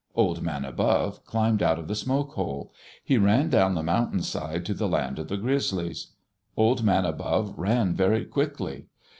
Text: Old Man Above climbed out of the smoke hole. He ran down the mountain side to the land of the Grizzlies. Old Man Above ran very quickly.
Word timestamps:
Old 0.15 0.41
Man 0.41 0.65
Above 0.65 1.23
climbed 1.25 1.61
out 1.61 1.77
of 1.77 1.87
the 1.87 1.93
smoke 1.93 2.31
hole. 2.31 2.73
He 3.03 3.19
ran 3.19 3.51
down 3.51 3.75
the 3.75 3.83
mountain 3.83 4.23
side 4.23 4.65
to 4.65 4.73
the 4.73 4.87
land 4.87 5.19
of 5.19 5.27
the 5.27 5.37
Grizzlies. 5.37 6.07
Old 6.57 6.83
Man 6.83 7.05
Above 7.05 7.53
ran 7.55 7.93
very 7.93 8.25
quickly. 8.25 8.87